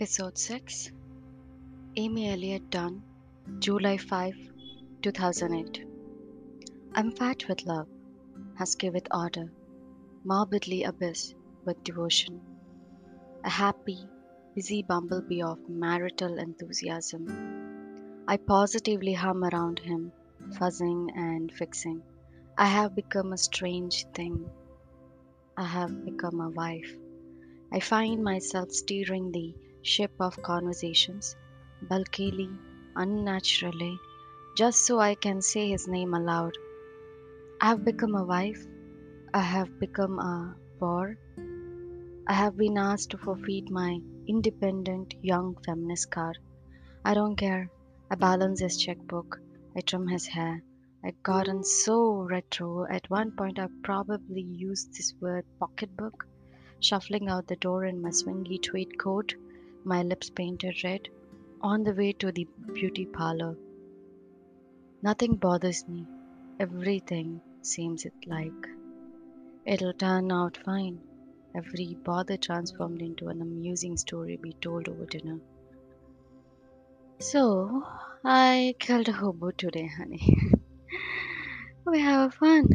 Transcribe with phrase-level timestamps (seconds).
[0.00, 0.92] Episode 6
[1.96, 3.02] Amy Elliott Dunn,
[3.58, 4.32] July 5,
[5.02, 5.84] 2008.
[6.94, 7.88] I'm fat with love,
[8.56, 9.50] husky with order,
[10.22, 11.34] morbidly abyss
[11.64, 12.40] with devotion.
[13.42, 13.98] A happy,
[14.54, 18.22] busy bumblebee of marital enthusiasm.
[18.28, 20.12] I positively hum around him,
[20.50, 22.02] fuzzing and fixing.
[22.56, 24.48] I have become a strange thing.
[25.56, 26.96] I have become a wife.
[27.72, 31.36] I find myself steering the ship of conversations,
[31.82, 32.50] bulkily,
[32.96, 33.98] unnaturally,
[34.56, 36.56] just so I can say his name aloud.
[37.60, 38.66] I have become a wife.
[39.32, 41.16] I have become a bore.
[42.26, 46.34] I have been asked to forfeit my independent young feminist car.
[47.04, 47.70] I don't care.
[48.10, 49.40] I balance his checkbook.
[49.76, 50.62] I trim his hair.
[51.04, 52.84] I've gotten so retro.
[52.90, 56.26] At one point, I probably used this word pocketbook,
[56.80, 59.34] shuffling out the door in my swingy tweed coat
[59.88, 61.08] my lips painted red,
[61.62, 63.56] on the way to the beauty parlor.
[65.02, 66.06] Nothing bothers me.
[66.60, 68.68] Everything seems it like.
[69.64, 71.00] It'll turn out fine.
[71.54, 75.40] Every bother transformed into an amusing story be told over dinner.
[77.20, 77.82] So,
[78.24, 80.52] I killed a hobo today, honey.
[81.86, 82.68] we have fun.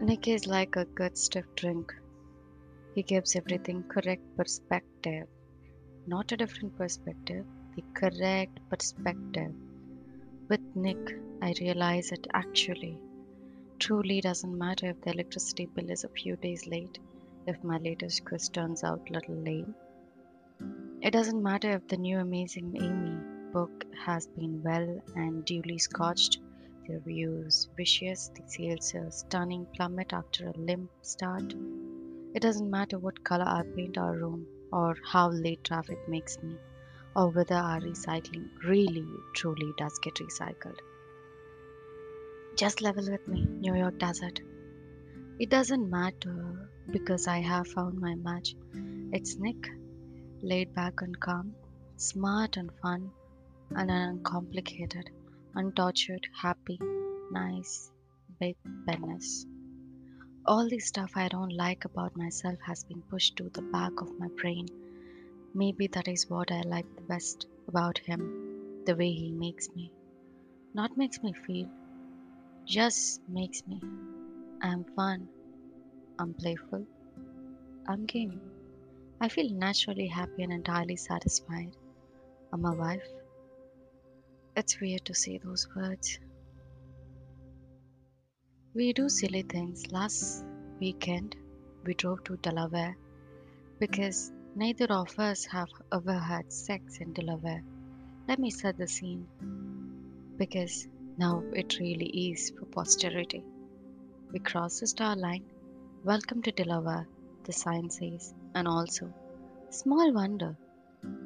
[0.00, 1.94] Nick is like a good stiff drink.
[2.96, 5.28] He gives everything correct perspective.
[6.06, 7.44] Not a different perspective,
[7.74, 9.52] the correct perspective.
[10.48, 12.98] With Nick, I realize it actually
[13.78, 16.98] truly doesn't matter if the electricity bill is a few days late,
[17.46, 19.74] if my latest quiz turns out little lame.
[21.02, 23.18] It doesn't matter if the new Amazing Amy
[23.52, 26.38] book has been well and duly scotched,
[26.86, 31.52] the reviews vicious, the sales a stunning plummet after a limp start.
[32.36, 36.58] It doesn't matter what color I paint our room, or how late traffic makes me,
[37.14, 40.80] or whether our recycling really, truly does get recycled.
[42.54, 44.40] Just level with me, New York does it.
[45.38, 48.54] It doesn't matter because I have found my match.
[49.12, 49.70] It's Nick,
[50.42, 51.54] laid back and calm,
[51.96, 53.12] smart and fun,
[53.70, 55.08] and uncomplicated,
[55.54, 56.78] untortured, happy,
[57.32, 57.90] nice,
[58.38, 59.46] big Venice.
[60.48, 64.16] All the stuff I don't like about myself has been pushed to the back of
[64.16, 64.68] my brain.
[65.52, 69.90] Maybe that is what I like the best about him the way he makes me.
[70.72, 71.68] Not makes me feel,
[72.64, 73.80] just makes me.
[74.62, 75.28] I'm fun.
[76.16, 76.86] I'm playful.
[77.88, 78.40] I'm game.
[79.20, 81.72] I feel naturally happy and entirely satisfied.
[82.52, 83.08] I'm a wife.
[84.54, 86.20] It's weird to say those words.
[88.76, 89.90] We do silly things.
[89.90, 90.44] Last
[90.80, 91.34] weekend,
[91.86, 92.94] we drove to Delaware
[93.78, 97.64] because neither of us have ever had sex in Delaware.
[98.28, 99.26] Let me set the scene
[100.36, 103.42] because now it really is for posterity.
[104.30, 105.44] We cross the star line.
[106.04, 107.08] Welcome to Delaware,
[107.44, 109.10] the sign says, and also,
[109.70, 110.54] small wonder,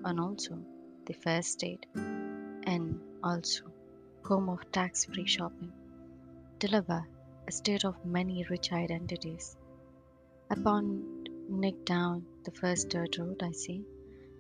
[0.05, 0.57] and also,
[1.05, 3.65] the fair state, and also,
[4.25, 5.73] home of tax free shopping.
[6.61, 7.09] Delaware
[7.51, 9.57] a state of many rich identities.
[10.51, 13.81] Upon Nick down the first dirt road I see,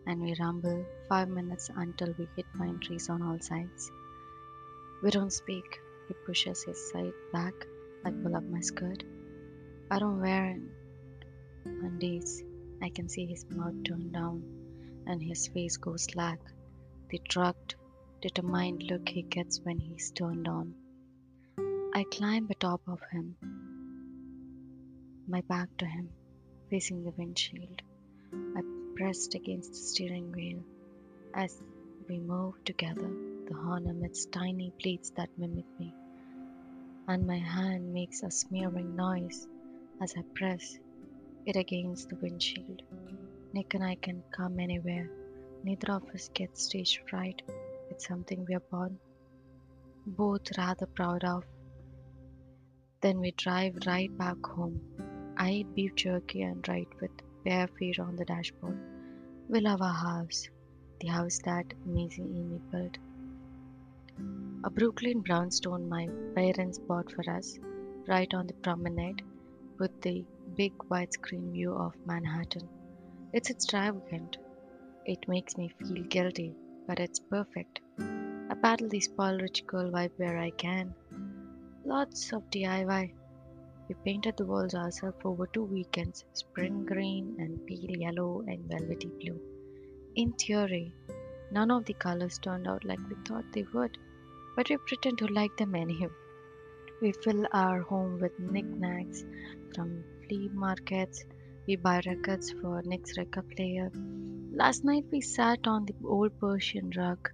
[0.07, 3.91] and we rumble five minutes until we hit pine trees on all sides.
[5.03, 5.81] We don't speak.
[6.07, 7.55] He pushes his side back.
[8.05, 9.03] I pull up my skirt.
[9.91, 10.57] I don't wear
[11.65, 12.45] undies.
[12.81, 14.45] I can see his mouth turn down
[15.09, 16.39] and his face goes slack.
[17.09, 17.75] The drugged,
[18.23, 20.75] determined look he gets when he's turned on.
[22.01, 23.37] I climb atop of him,
[25.29, 26.09] my back to him,
[26.71, 27.83] facing the windshield.
[28.57, 28.63] I
[28.97, 30.63] pressed against the steering wheel.
[31.35, 31.63] As
[32.09, 33.11] we move together,
[33.47, 35.93] the horn emits tiny pleats that mimic me,
[37.07, 39.47] and my hand makes a smearing noise
[40.01, 40.79] as I press
[41.45, 42.81] it against the windshield.
[43.53, 45.11] Nick and I can come anywhere.
[45.65, 47.43] Neither of us gets stage fright.
[47.91, 48.99] It's something we are born
[50.07, 51.45] both rather proud of
[53.03, 54.81] then we drive right back home.
[55.37, 57.11] I eat beef jerky and ride with
[57.45, 58.79] bare feet on the dashboard.
[59.49, 60.49] We love our house,
[61.01, 62.99] the house that amazing Amy built.
[64.65, 67.59] A Brooklyn brownstone my parents bought for us,
[68.07, 69.23] right on the promenade,
[69.79, 70.25] with the
[70.55, 72.69] big widescreen view of Manhattan.
[73.33, 74.37] It's extravagant.
[75.07, 76.55] It makes me feel guilty,
[76.87, 77.81] but it's perfect.
[77.99, 80.95] I paddle the spoiled rich girl vibe where I can.
[81.85, 83.15] Lots of DIY.
[83.89, 89.09] We painted the walls ourselves over two weekends spring green and pale yellow and velvety
[89.19, 89.41] blue.
[90.15, 90.93] In theory,
[91.51, 93.97] none of the colors turned out like we thought they would,
[94.57, 96.13] but we pretend to like them anyway.
[97.01, 99.25] We fill our home with knickknacks
[99.75, 101.25] from flea markets.
[101.67, 103.91] We buy records for Nick's record player.
[104.53, 107.31] Last night we sat on the old Persian rug,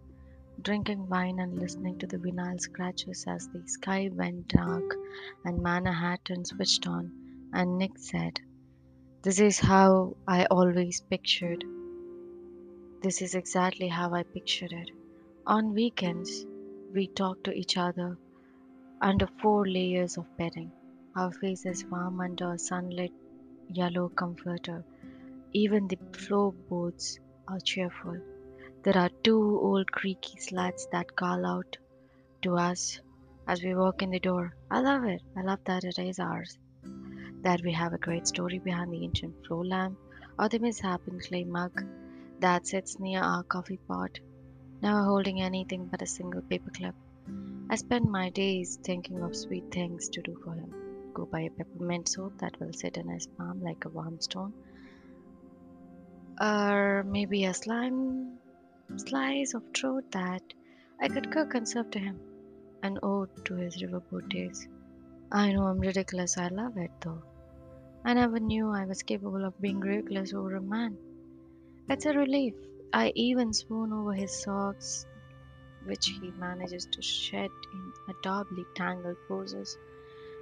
[0.62, 4.94] drinking wine and listening to the vinyl scratches as the sky went dark
[5.44, 7.12] and Manhattan switched on.
[7.53, 8.41] And Nick said,
[9.23, 11.64] This is how I always pictured.
[13.03, 14.91] This is exactly how I pictured it.
[15.47, 16.47] On weekends,
[16.93, 18.19] we talk to each other
[19.00, 20.73] under four layers of bedding,
[21.14, 23.12] our faces warm under a sunlit
[23.69, 24.85] yellow comforter.
[25.53, 28.17] Even the floorboards are cheerful.
[28.86, 31.76] There are two old creaky slats that call out
[32.42, 33.00] to us
[33.48, 34.54] as we walk in the door.
[34.70, 35.22] I love it.
[35.36, 36.56] I love that it is ours.
[37.42, 39.98] That we have a great story behind the ancient floor lamp
[40.38, 41.84] or the mishap in clay mug
[42.38, 44.20] that sits near our coffee pot,
[44.80, 46.94] never holding anything but a single paperclip.
[47.68, 50.72] I spend my days thinking of sweet things to do for him.
[51.12, 54.52] Go buy a peppermint soap that will sit in his palm like a warm stone.
[56.40, 58.38] Or maybe a slime
[58.98, 60.43] slice of throat that
[61.00, 62.20] I could cook and serve to him.
[62.82, 64.69] An ode to his riverboat days.
[65.32, 67.22] I know I'm ridiculous, I love it though.
[68.04, 70.96] I never knew I was capable of being reckless over a man.
[71.88, 72.54] It's a relief.
[72.93, 75.06] I even swoon over his socks
[75.87, 79.76] which he manages to shed in adorably tangled poses,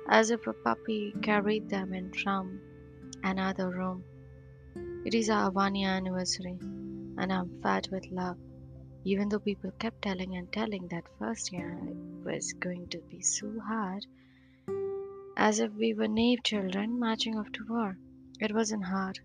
[0.08, 2.60] as if a puppy carried them in from
[3.22, 4.04] another room.
[5.04, 6.58] It is our one year anniversary,
[7.18, 8.38] and I'm fat with love,
[9.04, 11.78] even though people kept telling and telling that first year
[12.24, 14.06] was going to be so hard,
[15.36, 17.98] as if we were naive children marching off to war.
[18.40, 19.20] It wasn't hard.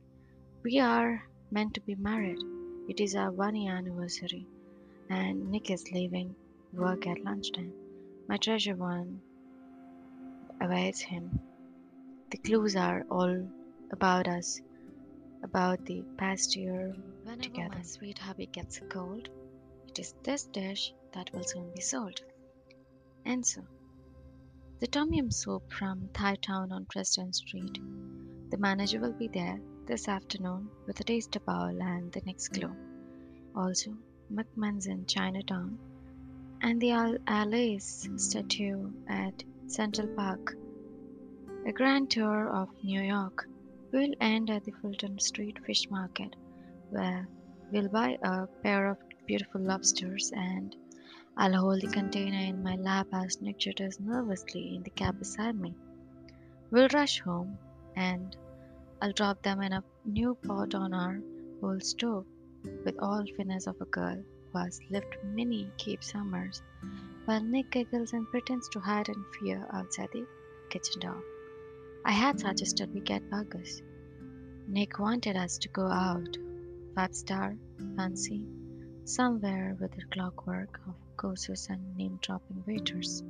[0.64, 2.40] We are meant to be married.
[2.88, 4.48] It is our one year anniversary
[5.10, 6.36] and Nick is leaving
[6.72, 7.74] work at lunchtime.
[8.28, 9.22] My treasure one
[10.62, 11.40] awaits him.
[12.30, 13.48] The clues are all
[13.92, 14.62] about us,
[15.44, 16.94] about the past year
[17.24, 17.76] Whenever together.
[17.76, 19.30] my sweet hubby gets a cold,
[19.88, 22.22] it is this dish that will soon be sold.
[23.26, 23.64] Answer.
[24.80, 27.80] The Tom Yum soup from Thai Town on Preston Street.
[28.50, 32.74] The manager will be there this afternoon with a taster bowl and the next clue.
[33.56, 33.92] Also,
[34.32, 35.78] McMahon's in Chinatown,
[36.62, 40.56] and the Al- Alice statue at Central Park.
[41.68, 43.48] A grand tour of New York
[43.92, 46.36] will end at the Fulton Street Fish Market,
[46.90, 47.28] where
[47.72, 50.76] we'll buy a pair of beautiful lobsters and
[51.38, 55.56] I'll hold the container in my lap as Nick jitters nervously in the cab beside
[55.60, 55.74] me.
[56.72, 57.58] We'll rush home
[57.96, 58.36] and
[59.02, 61.22] I'll drop them in a new pot on our
[61.64, 62.26] old stove
[62.84, 64.22] with all finesse of a girl
[64.52, 66.62] who has lived many Cape summers,
[67.26, 70.26] while Nick giggles and pretends to hide in fear outside the
[70.70, 71.24] kitchen door.
[72.06, 73.82] I had suggested we get burgers.
[74.68, 76.38] Nick wanted us to go out,
[76.96, 77.56] five star,
[77.98, 78.48] fancy,
[79.04, 83.24] somewhere with a clockwork of courses and name dropping waiters.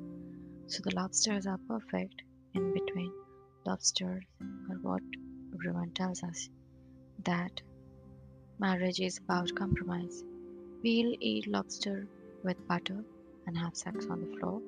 [0.67, 2.21] So the lobsters are perfect
[2.53, 3.11] in between.
[3.65, 5.01] Lobsters are what
[5.53, 6.49] everyone tells us
[7.23, 7.61] that
[8.59, 10.23] Marriage is about compromise.
[10.83, 12.07] We'll eat lobster
[12.43, 13.03] with butter
[13.47, 14.61] and have sex on the floor,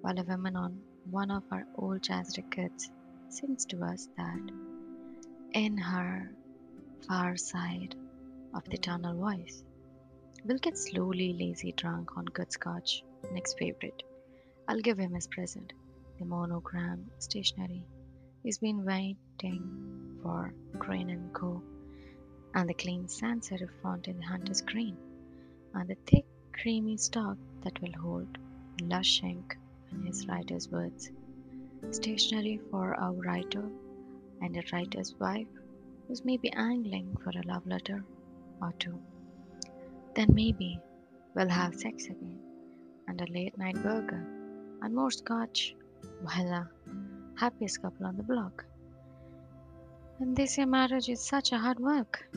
[0.00, 0.80] while a woman on
[1.10, 2.90] one of our old jazz records
[3.28, 4.50] sings to us that
[5.52, 6.30] in her
[7.06, 7.94] far side
[8.54, 9.62] of the tunnel voice.
[10.44, 13.02] We'll get slowly lazy drunk on good scotch,
[13.32, 14.02] next favorite.
[14.68, 15.72] I'll give him his present,
[16.18, 17.84] the monogram stationery.
[18.42, 21.62] He's been waiting for Crane and Co
[22.56, 24.96] and the clean sans serif font in the hunter's green,
[25.74, 28.38] and the thick, creamy stock that will hold
[28.80, 29.58] lush ink
[29.92, 31.10] in his writer's words.
[31.90, 33.64] Stationery for a writer
[34.40, 35.46] and a writer's wife
[36.06, 38.04] who's maybe angling for a love letter
[38.60, 39.00] or two.
[40.14, 40.80] Then maybe
[41.34, 42.38] we'll have sex again
[43.08, 44.26] and a late night burger
[44.82, 45.74] and more scotch.
[46.22, 46.64] Voila,
[47.36, 48.64] happiest couple on the block.
[50.18, 52.28] And they say marriage is such a hard work.